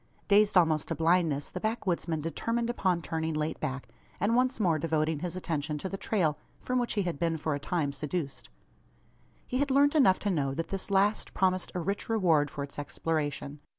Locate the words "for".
7.37-7.53, 12.49-12.63